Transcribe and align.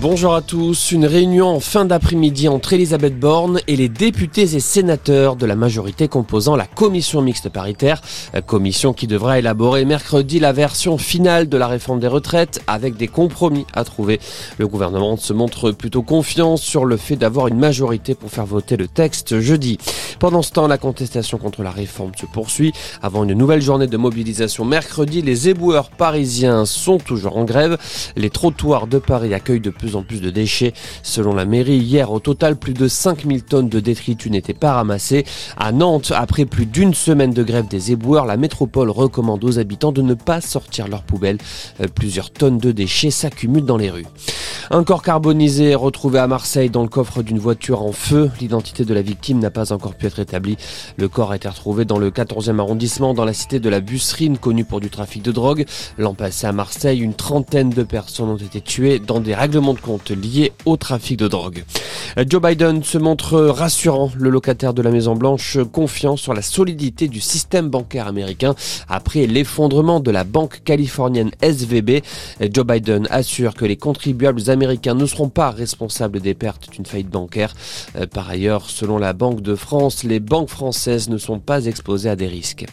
Bonjour 0.00 0.34
à 0.34 0.40
tous. 0.40 0.92
Une 0.92 1.04
réunion 1.04 1.48
en 1.48 1.60
fin 1.60 1.84
d'après-midi 1.84 2.48
entre 2.48 2.72
Elisabeth 2.72 3.20
Borne 3.20 3.60
et 3.68 3.76
les 3.76 3.90
députés 3.90 4.54
et 4.54 4.60
sénateurs 4.60 5.36
de 5.36 5.44
la 5.44 5.56
majorité 5.56 6.08
composant 6.08 6.56
la 6.56 6.64
commission 6.64 7.20
mixte 7.20 7.50
paritaire. 7.50 8.00
Commission 8.46 8.94
qui 8.94 9.06
devra 9.06 9.38
élaborer 9.38 9.84
mercredi 9.84 10.40
la 10.40 10.54
version 10.54 10.96
finale 10.96 11.50
de 11.50 11.58
la 11.58 11.66
réforme 11.66 12.00
des 12.00 12.06
retraites 12.06 12.62
avec 12.66 12.96
des 12.96 13.08
compromis 13.08 13.66
à 13.74 13.84
trouver. 13.84 14.20
Le 14.56 14.66
gouvernement 14.66 15.18
se 15.18 15.34
montre 15.34 15.70
plutôt 15.70 16.02
confiant 16.02 16.56
sur 16.56 16.86
le 16.86 16.96
fait 16.96 17.16
d'avoir 17.16 17.48
une 17.48 17.58
majorité 17.58 18.14
pour 18.14 18.30
faire 18.30 18.46
voter 18.46 18.78
le 18.78 18.88
texte 18.88 19.38
jeudi. 19.40 19.76
Pendant 20.18 20.40
ce 20.40 20.52
temps, 20.52 20.66
la 20.66 20.78
contestation 20.78 21.36
contre 21.36 21.62
la 21.62 21.70
réforme 21.70 22.12
se 22.18 22.24
poursuit. 22.24 22.72
Avant 23.02 23.24
une 23.24 23.34
nouvelle 23.34 23.60
journée 23.60 23.86
de 23.86 23.96
mobilisation 23.98 24.64
mercredi, 24.64 25.20
les 25.20 25.50
éboueurs 25.50 25.90
parisiens 25.90 26.64
sont 26.64 26.96
toujours 26.96 27.36
en 27.36 27.44
grève. 27.44 27.76
Les 28.16 28.30
trottoirs 28.30 28.86
de 28.86 28.98
Paris 28.98 29.34
accueillent 29.34 29.60
de 29.60 29.68
plus 29.68 29.89
en 29.96 30.02
plus 30.02 30.20
de 30.20 30.30
déchets. 30.30 30.72
Selon 31.02 31.34
la 31.34 31.44
mairie, 31.44 31.78
hier, 31.78 32.10
au 32.12 32.20
total, 32.20 32.56
plus 32.56 32.74
de 32.74 32.88
5000 32.88 33.42
tonnes 33.44 33.68
de 33.68 33.80
détritus 33.80 34.30
n'étaient 34.30 34.54
pas 34.54 34.74
ramassées. 34.74 35.24
À 35.56 35.72
Nantes, 35.72 36.12
après 36.14 36.44
plus 36.44 36.66
d'une 36.66 36.94
semaine 36.94 37.32
de 37.32 37.42
grève 37.42 37.68
des 37.68 37.92
éboueurs, 37.92 38.26
la 38.26 38.36
métropole 38.36 38.90
recommande 38.90 39.44
aux 39.44 39.58
habitants 39.58 39.92
de 39.92 40.02
ne 40.02 40.14
pas 40.14 40.40
sortir 40.40 40.88
leurs 40.88 41.02
poubelles. 41.02 41.38
Euh, 41.80 41.86
plusieurs 41.94 42.30
tonnes 42.30 42.58
de 42.58 42.72
déchets 42.72 43.10
s'accumulent 43.10 43.64
dans 43.64 43.76
les 43.76 43.90
rues. 43.90 44.06
Un 44.68 44.84
corps 44.84 45.02
carbonisé 45.02 45.74
retrouvé 45.74 46.18
à 46.18 46.26
Marseille 46.26 46.68
dans 46.68 46.82
le 46.82 46.88
coffre 46.88 47.22
d'une 47.22 47.38
voiture 47.38 47.82
en 47.82 47.92
feu. 47.92 48.30
L'identité 48.40 48.84
de 48.84 48.92
la 48.92 49.00
victime 49.02 49.38
n'a 49.38 49.50
pas 49.50 49.72
encore 49.72 49.94
pu 49.94 50.06
être 50.06 50.18
établie. 50.18 50.56
Le 50.96 51.08
corps 51.08 51.32
a 51.32 51.36
été 51.36 51.48
retrouvé 51.48 51.84
dans 51.84 51.98
le 51.98 52.10
14e 52.10 52.58
arrondissement, 52.58 53.14
dans 53.14 53.24
la 53.24 53.32
cité 53.32 53.58
de 53.58 53.68
la 53.68 53.80
Busserine, 53.80 54.36
connue 54.36 54.64
pour 54.64 54.80
du 54.80 54.90
trafic 54.90 55.22
de 55.22 55.32
drogue. 55.32 55.64
L'an 55.96 56.14
passé 56.14 56.46
à 56.46 56.52
Marseille, 56.52 57.00
une 57.00 57.14
trentaine 57.14 57.70
de 57.70 57.82
personnes 57.82 58.28
ont 58.28 58.36
été 58.36 58.60
tuées 58.60 58.98
dans 58.98 59.20
des 59.20 59.34
règlements 59.34 59.74
de 59.74 59.80
compte 59.80 60.10
liés 60.10 60.52
au 60.66 60.76
trafic 60.76 61.18
de 61.18 61.28
drogue. 61.28 61.64
Joe 62.28 62.42
Biden 62.42 62.82
se 62.82 62.98
montre 62.98 63.38
rassurant, 63.38 64.10
le 64.16 64.30
locataire 64.30 64.74
de 64.74 64.82
la 64.82 64.90
Maison 64.90 65.14
Blanche 65.14 65.58
confiant 65.72 66.16
sur 66.16 66.34
la 66.34 66.42
solidité 66.42 67.08
du 67.08 67.20
système 67.20 67.68
bancaire 67.68 68.06
américain 68.06 68.54
après 68.88 69.26
l'effondrement 69.26 70.00
de 70.00 70.10
la 70.10 70.24
banque 70.24 70.62
californienne 70.64 71.30
SVB. 71.40 72.02
Joe 72.52 72.66
Biden 72.66 73.06
assure 73.10 73.54
que 73.54 73.64
les 73.64 73.76
contribuables 73.76 74.49
américains 74.50 74.94
ne 74.94 75.06
seront 75.06 75.28
pas 75.28 75.50
responsables 75.50 76.20
des 76.20 76.34
pertes 76.34 76.70
d'une 76.70 76.86
faillite 76.86 77.08
bancaire. 77.08 77.54
Euh, 77.96 78.06
par 78.06 78.28
ailleurs, 78.28 78.68
selon 78.68 78.98
la 78.98 79.12
Banque 79.12 79.40
de 79.40 79.54
France, 79.54 80.04
les 80.04 80.20
banques 80.20 80.50
françaises 80.50 81.08
ne 81.08 81.18
sont 81.18 81.38
pas 81.38 81.66
exposées 81.66 82.10
à 82.10 82.16
des 82.16 82.26
risques. 82.26 82.66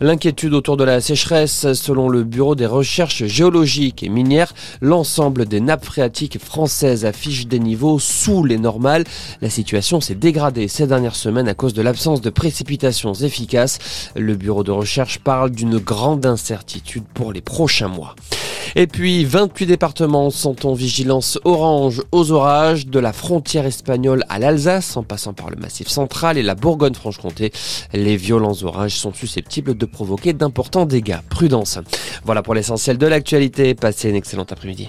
L'inquiétude 0.00 0.54
autour 0.54 0.76
de 0.76 0.84
la 0.84 1.00
sécheresse, 1.00 1.72
selon 1.72 2.08
le 2.08 2.24
Bureau 2.24 2.54
des 2.54 2.66
recherches 2.66 3.24
géologiques 3.24 4.02
et 4.02 4.08
minières, 4.08 4.54
l'ensemble 4.80 5.46
des 5.46 5.60
nappes 5.60 5.84
phréatiques 5.84 6.38
françaises 6.38 7.04
affiche 7.04 7.46
des 7.46 7.58
niveaux 7.58 7.98
sous 7.98 8.44
les 8.44 8.58
normales. 8.58 9.04
La 9.40 9.50
situation 9.50 10.00
s'est 10.00 10.14
dégradée 10.14 10.68
ces 10.68 10.86
dernières 10.86 11.16
semaines 11.16 11.48
à 11.48 11.54
cause 11.54 11.74
de 11.74 11.82
l'absence 11.82 12.20
de 12.20 12.30
précipitations 12.30 13.14
efficaces. 13.14 13.78
Le 14.16 14.34
Bureau 14.34 14.64
de 14.64 14.70
recherche 14.70 15.18
parle 15.18 15.50
d'une 15.50 15.78
grande 15.78 16.26
incertitude 16.26 17.04
pour 17.14 17.32
les 17.32 17.40
prochains 17.40 17.88
mois. 17.88 18.14
Et 18.76 18.86
puis, 18.86 19.24
28 19.24 19.66
départements 19.66 20.30
sont 20.30 20.66
en 20.66 20.74
vigilance 20.74 21.38
orange 21.44 22.02
aux 22.12 22.32
orages, 22.32 22.86
de 22.86 22.98
la 22.98 23.12
frontière 23.12 23.66
espagnole 23.66 24.24
à 24.28 24.38
l'Alsace, 24.38 24.96
en 24.96 25.02
passant 25.02 25.32
par 25.32 25.50
le 25.50 25.56
Massif 25.56 25.88
central 25.88 26.38
et 26.38 26.42
la 26.42 26.54
Bourgogne-Franche-Comté. 26.54 27.52
Les 27.92 28.16
violents 28.16 28.56
orages 28.62 28.96
sont 28.96 29.12
susceptibles 29.12 29.76
de 29.76 29.86
provoquer 29.86 30.32
d'importants 30.32 30.86
dégâts. 30.86 31.20
Prudence. 31.28 31.78
Voilà 32.24 32.42
pour 32.42 32.54
l'essentiel 32.54 32.98
de 32.98 33.06
l'actualité. 33.06 33.74
Passez 33.74 34.10
une 34.10 34.16
excellente 34.16 34.52
après-midi. 34.52 34.88